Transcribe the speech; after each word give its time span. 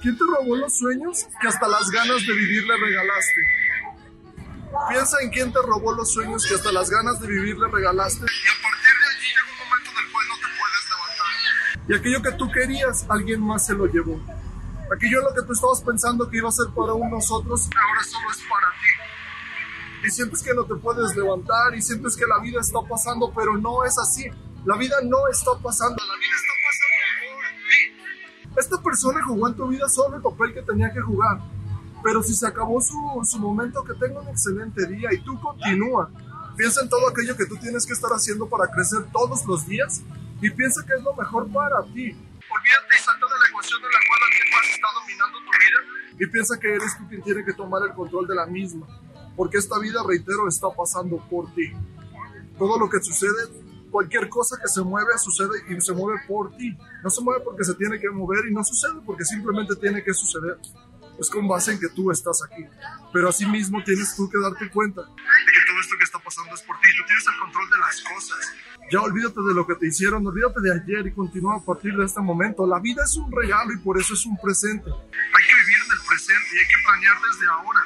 ¿Quién 0.00 0.16
te 0.16 0.24
robó 0.24 0.56
los 0.56 0.78
sueños 0.78 1.26
que 1.40 1.48
hasta 1.48 1.66
las 1.66 1.90
ganas 1.90 2.24
de 2.26 2.32
vivir 2.32 2.64
le 2.66 2.76
regalaste? 2.76 3.42
Piensa 4.88 5.16
en 5.22 5.30
quién 5.30 5.52
te 5.52 5.60
robó 5.60 5.92
los 5.92 6.12
sueños 6.12 6.46
que 6.46 6.54
hasta 6.54 6.70
las 6.70 6.88
ganas 6.88 7.20
de 7.20 7.26
vivir 7.26 7.58
le 7.58 7.68
regalaste. 7.68 8.20
Y 8.20 8.48
a 8.48 8.62
partir 8.62 8.94
de 9.00 9.08
allí 9.08 9.28
llega 9.28 9.50
un 9.50 9.68
momento 9.68 9.90
en 9.90 10.04
el 10.04 10.12
cual 10.12 10.24
no 10.28 10.34
te 10.36 10.48
puedes 10.58 10.84
levantar. 10.90 11.90
Y 11.90 11.94
aquello 11.94 12.22
que 12.22 12.32
tú 12.38 12.50
querías, 12.52 13.06
alguien 13.08 13.40
más 13.40 13.66
se 13.66 13.74
lo 13.74 13.86
llevó. 13.86 14.20
Aquello 14.94 15.18
en 15.18 15.24
lo 15.24 15.34
que 15.34 15.42
tú 15.42 15.52
estabas 15.52 15.82
pensando 15.82 16.30
que 16.30 16.36
iba 16.38 16.48
a 16.48 16.52
ser 16.52 16.66
para 16.74 16.94
unos 16.94 17.10
nosotros, 17.10 17.68
ahora 17.74 18.02
solo 18.04 18.30
es 18.30 18.42
para 18.48 18.68
ti. 18.70 20.06
Y 20.06 20.10
sientes 20.10 20.42
que 20.42 20.54
no 20.54 20.64
te 20.64 20.74
puedes 20.76 21.16
levantar 21.16 21.74
y 21.74 21.82
sientes 21.82 22.16
que 22.16 22.24
la 22.26 22.38
vida 22.40 22.60
está 22.60 22.78
pasando, 22.88 23.32
pero 23.34 23.56
no 23.56 23.84
es 23.84 23.98
así. 23.98 24.30
La 24.64 24.76
vida 24.76 24.96
no 25.02 25.28
está 25.28 25.52
pasando, 25.62 25.96
la 26.06 26.17
esta 28.58 28.80
persona 28.82 29.24
jugó 29.24 29.48
en 29.48 29.54
tu 29.54 29.68
vida 29.68 29.88
solo 29.88 30.16
el 30.16 30.22
papel 30.22 30.54
que 30.54 30.62
tenía 30.62 30.92
que 30.92 31.00
jugar. 31.00 31.40
Pero 32.02 32.22
si 32.22 32.34
se 32.34 32.46
acabó 32.46 32.80
su, 32.80 32.96
su 33.24 33.38
momento, 33.38 33.82
que 33.84 33.94
tenga 33.94 34.20
un 34.20 34.28
excelente 34.28 34.86
día 34.86 35.12
y 35.12 35.18
tú 35.18 35.38
continúa. 35.40 36.10
Piensa 36.56 36.82
en 36.82 36.88
todo 36.88 37.08
aquello 37.08 37.36
que 37.36 37.46
tú 37.46 37.56
tienes 37.56 37.86
que 37.86 37.92
estar 37.92 38.10
haciendo 38.10 38.48
para 38.48 38.68
crecer 38.70 39.04
todos 39.12 39.44
los 39.46 39.66
días 39.66 40.02
y 40.40 40.50
piensa 40.50 40.84
que 40.84 40.94
es 40.94 41.02
lo 41.02 41.14
mejor 41.14 41.50
para 41.52 41.82
ti. 41.82 42.10
Olvídate 42.10 42.96
y 42.96 43.02
salta 43.02 43.26
de 43.26 43.38
la 43.38 43.48
ecuación 43.48 43.80
en 43.82 43.90
la 43.90 44.00
cual 44.08 44.20
alguien 44.26 44.50
más 44.50 44.66
está 44.74 44.88
dominando 44.94 45.38
tu 45.38 45.50
vida 45.58 45.98
y 46.18 46.26
piensa 46.26 46.58
que 46.58 46.74
eres 46.74 46.98
tú 46.98 47.08
quien 47.08 47.22
tiene 47.22 47.44
que 47.44 47.52
tomar 47.52 47.82
el 47.82 47.94
control 47.94 48.26
de 48.26 48.34
la 48.34 48.46
misma. 48.46 48.86
Porque 49.36 49.58
esta 49.58 49.78
vida, 49.78 50.00
reitero, 50.06 50.48
está 50.48 50.68
pasando 50.76 51.18
por 51.30 51.52
ti. 51.54 51.72
Todo 52.58 52.76
lo 52.78 52.90
que 52.90 53.00
sucede 53.00 53.67
cualquier 53.90 54.28
cosa 54.28 54.56
que 54.60 54.68
se 54.68 54.82
mueve 54.82 55.18
sucede 55.18 55.50
y 55.68 55.80
se 55.80 55.92
mueve 55.92 56.20
por 56.26 56.56
ti. 56.56 56.76
No 57.02 57.10
se 57.10 57.22
mueve 57.22 57.42
porque 57.44 57.64
se 57.64 57.74
tiene 57.74 57.98
que 57.98 58.10
mover 58.10 58.46
y 58.48 58.54
no 58.54 58.62
sucede 58.64 59.00
porque 59.04 59.24
simplemente 59.24 59.74
tiene 59.76 60.02
que 60.02 60.12
suceder. 60.14 60.58
Es 61.18 61.28
con 61.30 61.48
base 61.48 61.72
en 61.72 61.80
que 61.80 61.88
tú 61.88 62.10
estás 62.12 62.40
aquí. 62.44 62.64
Pero 63.12 63.28
asimismo 63.28 63.82
tienes 63.82 64.14
tú 64.14 64.28
que 64.30 64.38
darte 64.38 64.70
cuenta 64.70 65.02
de 65.02 65.52
que 65.52 65.60
todo 65.66 65.80
esto 65.80 65.96
que 65.98 66.04
está 66.04 66.18
pasando 66.20 66.54
es 66.54 66.62
por 66.62 66.76
ti. 66.80 66.88
Tú 66.96 67.04
tienes 67.06 67.24
el 67.26 67.40
control 67.40 67.70
de 67.70 67.78
las 67.78 68.00
cosas. 68.02 68.38
Ya 68.90 69.00
olvídate 69.02 69.40
de 69.46 69.54
lo 69.54 69.66
que 69.66 69.74
te 69.74 69.86
hicieron, 69.88 70.26
olvídate 70.26 70.60
de 70.62 70.72
ayer 70.72 71.06
y 71.06 71.12
continúa 71.12 71.56
a 71.56 71.60
partir 71.60 71.94
de 71.94 72.06
este 72.06 72.20
momento. 72.20 72.66
La 72.66 72.78
vida 72.78 73.02
es 73.04 73.16
un 73.16 73.30
regalo 73.30 73.72
y 73.74 73.78
por 73.78 74.00
eso 74.00 74.14
es 74.14 74.24
un 74.24 74.38
presente. 74.38 74.88
Hay 74.88 75.44
que 75.44 75.54
vivir 75.60 75.82
del 75.90 76.00
presente 76.08 76.48
y 76.54 76.58
hay 76.58 76.68
que 76.68 76.78
planear 76.86 77.16
desde 77.20 77.46
ahora. 77.50 77.80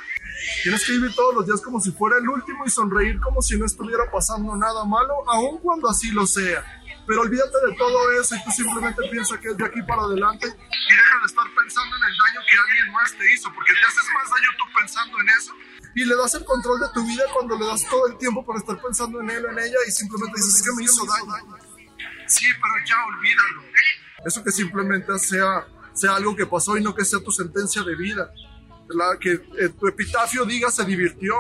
Tienes 0.62 0.84
que 0.84 0.92
vivir 0.92 1.14
todos 1.14 1.34
los 1.34 1.47
días 1.47 1.61
como 1.61 1.81
si 1.81 1.92
fuera 1.92 2.19
el 2.19 2.28
último 2.28 2.64
y 2.67 2.70
sonreír 2.70 3.20
como 3.20 3.42
si 3.42 3.58
no 3.58 3.67
estuviera 3.67 4.11
pasando 4.11 4.55
nada 4.56 4.84
malo, 4.84 5.14
aun 5.28 5.59
cuando 5.59 5.89
así 5.89 6.11
lo 6.11 6.27
sea. 6.27 6.64
Pero 7.06 7.22
olvídate 7.22 7.67
de 7.67 7.75
todo 7.77 8.12
eso 8.20 8.36
y 8.36 8.44
tú 8.44 8.50
simplemente 8.50 9.03
piensa 9.11 9.39
que 9.41 9.48
es 9.48 9.56
de 9.56 9.64
aquí 9.64 9.83
para 9.83 10.03
adelante 10.03 10.47
y 10.47 10.94
deja 10.94 11.19
de 11.19 11.27
estar 11.27 11.47
pensando 11.61 11.97
en 11.97 12.05
el 12.05 12.17
daño 12.17 12.41
que 12.48 12.59
alguien 12.59 12.92
más 12.92 13.12
te 13.12 13.33
hizo, 13.34 13.53
porque 13.53 13.72
te 13.72 13.86
haces 13.86 14.05
más 14.14 14.31
daño 14.31 14.48
tú 14.59 14.64
pensando 14.78 15.20
en 15.20 15.28
eso 15.31 15.53
y 15.94 16.05
le 16.05 16.17
das 16.17 16.34
el 16.34 16.44
control 16.44 16.81
de 16.81 16.87
tu 16.94 17.05
vida 17.05 17.25
cuando 17.34 17.59
le 17.59 17.66
das 17.66 17.84
todo 17.89 18.06
el 18.06 18.16
tiempo 18.16 18.44
para 18.47 18.59
estar 18.59 18.81
pensando 18.81 19.20
en 19.20 19.31
él 19.31 19.44
en 19.44 19.59
ella 19.59 19.77
y 19.87 19.91
simplemente 19.91 20.34
dices 20.37 20.62
que 20.62 20.72
me 20.77 20.84
hizo 20.84 21.05
daño. 21.05 21.59
Sí, 22.27 22.47
pero 22.47 22.75
ya 22.87 22.97
olvídalo. 23.05 23.62
Eso 24.25 24.42
que 24.42 24.53
simplemente 24.53 25.19
sea, 25.19 25.66
sea 25.92 26.16
algo 26.16 26.34
que 26.37 26.47
pasó 26.47 26.77
y 26.77 26.83
no 26.83 26.94
que 26.94 27.05
sea 27.05 27.19
tu 27.20 27.31
sentencia 27.31 27.83
de 27.83 27.97
vida 27.97 28.33
que 29.20 29.32
eh, 29.32 29.68
tu 29.78 29.88
epitafio 29.88 30.44
diga 30.44 30.70
se 30.70 30.84
divirtió. 30.84 31.34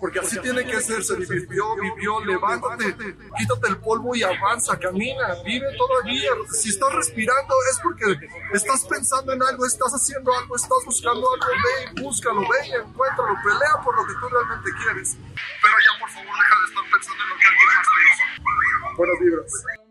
Porque 0.00 0.18
así 0.20 0.38
tiene 0.40 0.62
que 0.64 0.78
ser, 0.80 1.02
se 1.02 1.16
divirtió, 1.16 1.74
vivió, 1.76 2.22
levántate, 2.24 2.94
quítate 3.38 3.68
el 3.68 3.78
polvo 3.78 4.14
y 4.14 4.22
avanza, 4.22 4.78
camina, 4.78 5.42
vive 5.42 5.66
todavía. 5.78 6.32
Si 6.52 6.68
estás 6.68 6.92
respirando 6.92 7.54
es 7.70 7.80
porque 7.82 8.28
estás 8.52 8.84
pensando 8.84 9.32
en 9.32 9.42
algo, 9.42 9.64
estás 9.64 9.92
haciendo 9.94 10.32
algo, 10.34 10.54
estás 10.54 10.84
buscando 10.84 11.26
algo, 11.32 11.46
ve 11.46 11.92
y 11.96 12.02
búscalo, 12.02 12.42
ve 12.42 12.68
y 12.68 12.72
encuéntralo, 12.72 13.34
pelea 13.42 13.82
por 13.82 13.96
lo 13.96 14.06
que 14.06 14.12
tú 14.20 14.28
realmente 14.28 14.70
quieres. 14.84 15.16
Pero 15.62 15.76
ya 15.80 16.00
por 16.00 16.10
favor 16.10 16.34
deja 16.36 16.60
de 16.60 16.68
estar 16.68 16.84
pensando 16.92 17.22
en 17.24 17.30
lo 17.30 17.36
que 17.36 17.46
alguien 17.48 17.68
más 17.74 17.86
te 17.88 18.00
hizo. 18.12 18.96
Buenas 18.96 19.18
vibras. 19.20 19.85